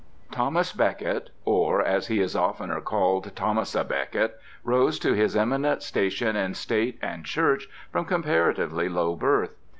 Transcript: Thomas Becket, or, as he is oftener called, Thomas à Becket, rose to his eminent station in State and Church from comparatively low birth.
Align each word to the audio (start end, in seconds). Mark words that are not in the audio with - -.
Thomas 0.31 0.73
Becket, 0.73 1.29
or, 1.45 1.79
as 1.83 2.07
he 2.07 2.21
is 2.21 2.35
oftener 2.35 2.81
called, 2.81 3.35
Thomas 3.35 3.75
à 3.75 3.87
Becket, 3.87 4.33
rose 4.63 4.97
to 4.97 5.13
his 5.13 5.35
eminent 5.35 5.83
station 5.83 6.35
in 6.35 6.55
State 6.55 6.97
and 7.03 7.23
Church 7.23 7.67
from 7.91 8.05
comparatively 8.05 8.89
low 8.89 9.15
birth. 9.15 9.53